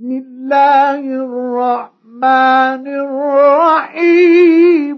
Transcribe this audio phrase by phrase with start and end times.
[0.00, 4.96] بسم الله الرحمن الرحيم.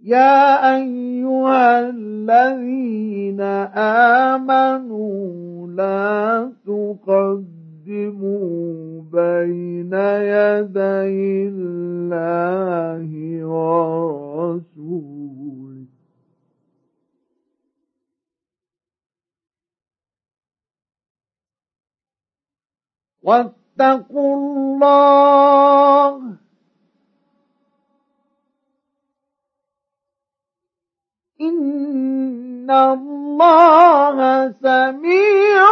[0.00, 3.40] يا أيها الذين
[4.40, 8.22] آمنوا لا تقدموا
[9.12, 9.92] بين
[10.32, 13.10] يدي الله
[13.44, 14.86] ورسوله.
[23.26, 25.16] واتقوا الله.
[31.40, 34.18] إن الله
[34.62, 35.66] سميع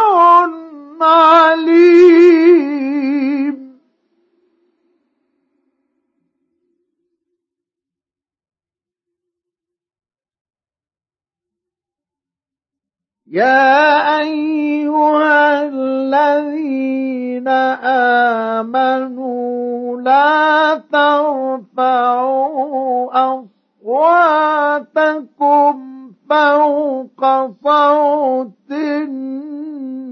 [1.01, 2.45] عليم.
[13.35, 17.47] يا أيها الذين
[18.63, 22.15] آمنوا لا ترفعوا
[23.83, 25.75] أصواتكم
[26.29, 27.21] فوق
[27.63, 30.05] صوت النبي.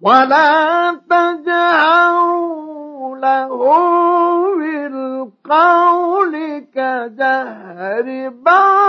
[0.00, 1.35] ولا تجهروا
[5.46, 8.85] بالقول كجهر بعضكم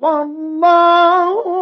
[0.00, 1.53] والله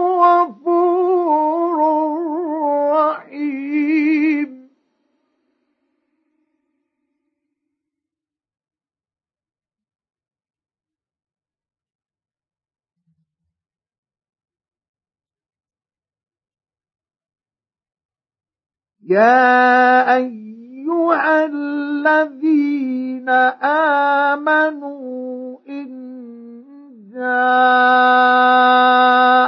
[19.09, 23.29] يا أيها الذين
[24.39, 25.89] آمنوا إن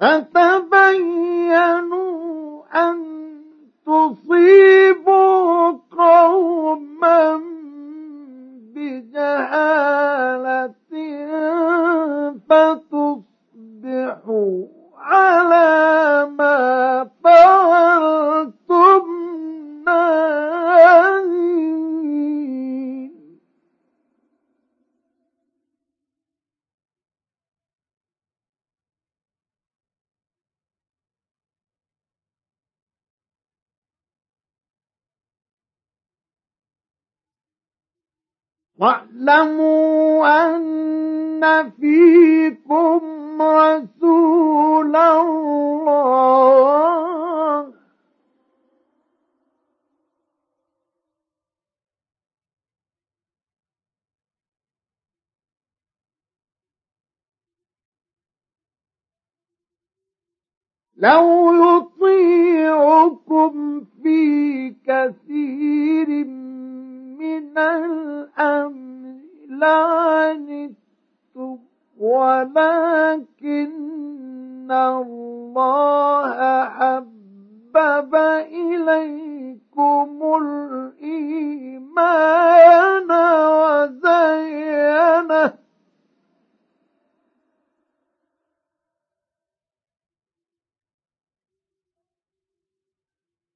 [0.00, 1.86] فتبينوا
[2.74, 2.96] أن
[3.86, 7.40] تصيبوا قوما
[8.74, 10.70] بجهالة
[13.76, 14.56] فتصبحوا
[14.98, 15.85] على
[38.78, 40.26] واعلموا
[40.56, 43.00] أن فيكم
[43.42, 46.26] رسول الله.
[60.96, 61.52] لو
[62.16, 63.52] يطيعكم
[64.02, 66.08] في كثير
[67.26, 70.76] من الأمر لعنتم
[71.98, 73.66] ولكن
[74.72, 78.14] الله حبب
[78.54, 80.22] إليكم
[81.02, 82.00] الإيمان
[83.90, 84.46] وزينه.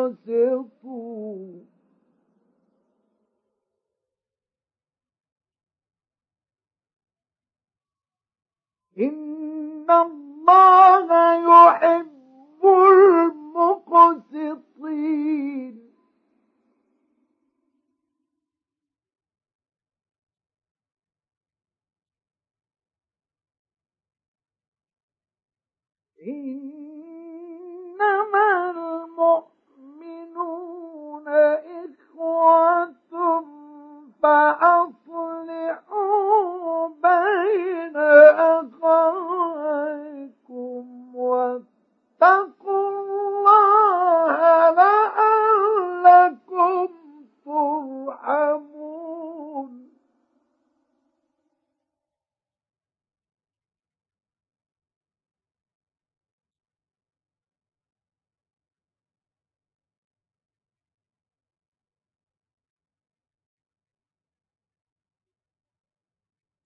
[8.99, 12.00] إن الله يحب
[26.27, 26.80] إنما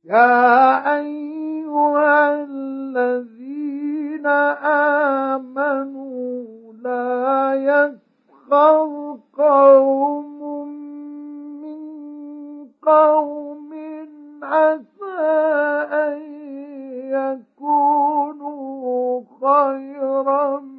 [0.04, 4.26] يا أيها الذين
[5.37, 6.44] آمنوا
[6.82, 10.68] لا يسخر قوم
[11.62, 11.80] من
[12.82, 13.70] قوم
[14.42, 15.20] عسى
[15.92, 16.20] أن
[17.61, 20.74] يكونوا خيرا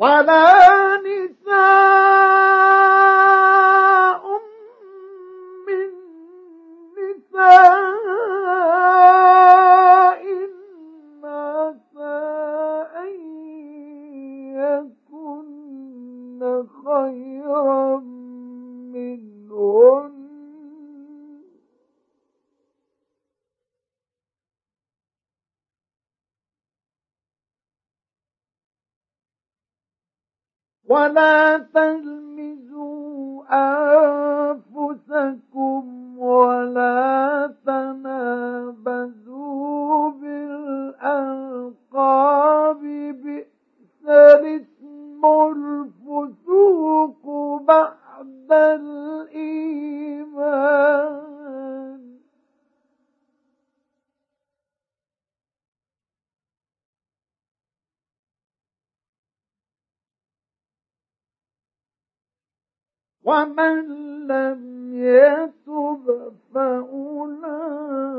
[0.00, 2.09] ولا نساء
[30.90, 33.42] ولا تلمزوا
[34.70, 35.82] أنفسكم
[36.18, 38.79] ولا تنابزوا
[63.30, 63.74] ومن
[64.26, 64.60] لم
[64.94, 68.09] يتب فأولئك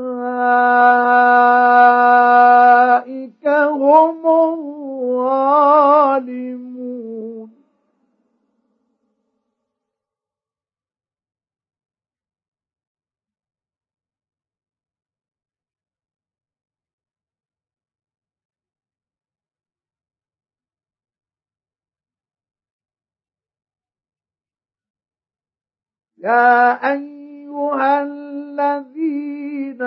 [26.22, 29.82] يا أيها الذين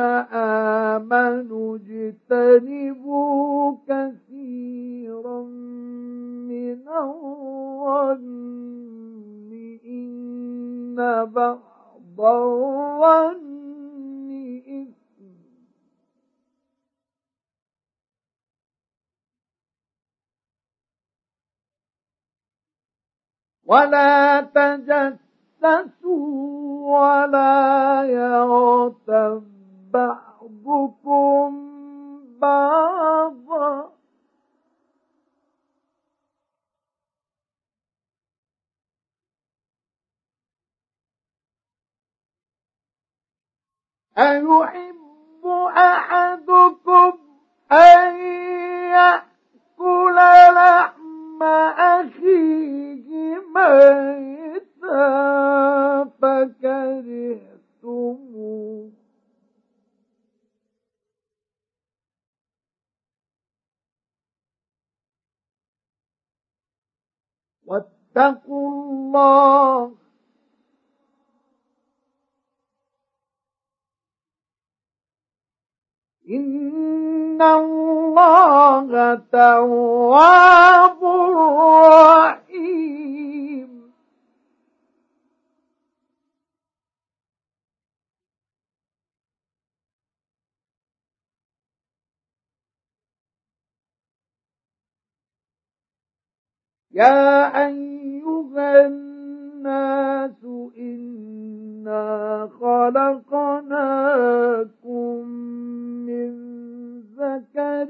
[0.96, 5.42] آمنوا اجتنبوا كثيرا
[6.52, 8.26] من الظن
[9.86, 13.46] إن بعض الظن
[23.66, 24.42] ولا
[26.86, 29.44] ولا يغتب
[29.94, 31.52] بعضكم
[32.40, 33.92] بعضا
[44.18, 45.46] أيحب
[45.78, 46.25] أحدكم
[96.96, 100.46] يا أيها الناس
[100.78, 104.06] إنا خلقناكم
[106.08, 106.32] من
[107.20, 107.90] ذكر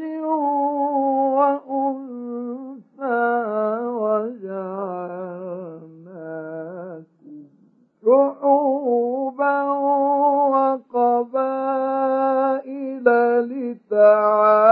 [1.38, 3.26] وأنثى
[3.86, 4.66] وجعلناكم
[8.06, 9.64] شعوبا
[10.96, 11.76] وقبائل
[13.50, 14.66] لتعارفوا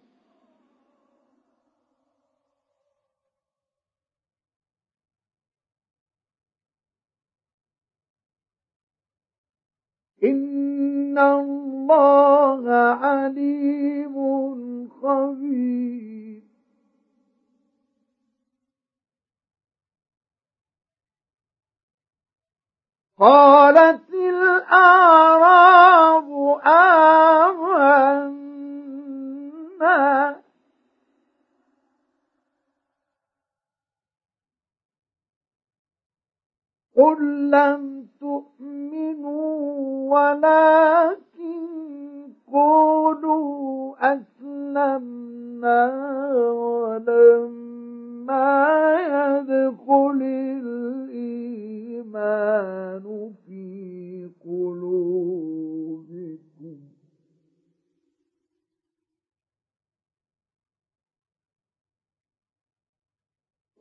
[10.25, 12.71] إن الله
[13.03, 14.15] عليم
[15.03, 16.14] خبير.
[23.19, 25.05] قالت الأعراب
[26.67, 27.55] آمنا.
[36.97, 39.65] قل لم تؤمنوا
[40.15, 41.65] ولكن
[42.53, 45.93] قولوا أسلمنا
[46.53, 47.74] ولما
[48.31, 50.23] يدخل
[51.13, 53.05] الإيمان
[53.47, 55.65] في قلوبكم.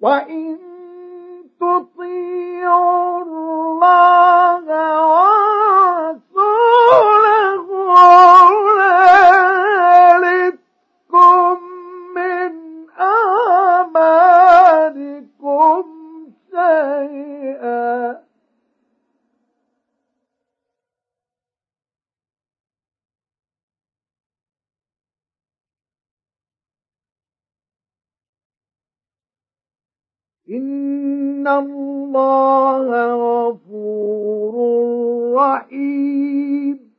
[0.01, 0.72] وإن
[30.50, 34.53] إن الله غفور
[35.35, 36.93] رحيم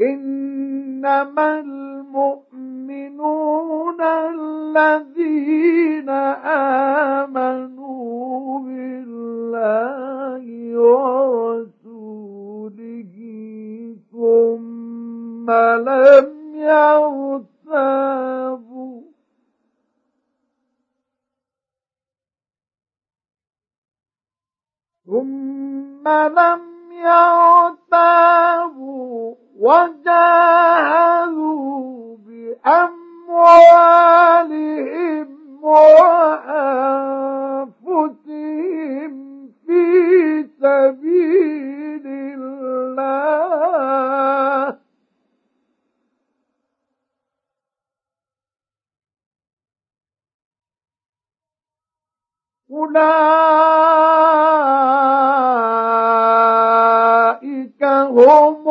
[0.00, 2.50] إنما المؤمنون
[4.00, 6.08] الذين
[7.28, 10.44] آمنوا بالله
[10.80, 11.90] ورسوله
[14.12, 18.69] ثم لم يرتابوا
[25.10, 26.60] ثم لم
[27.90, 28.34] يرتابوا
[29.58, 30.96] وجاهدوا
[32.26, 33.28] بأموالهم
[35.62, 36.72] وأنفسهم
[39.66, 39.82] في
[40.60, 43.50] سبيل الله.
[52.70, 54.19] أولئك
[58.28, 58.69] هم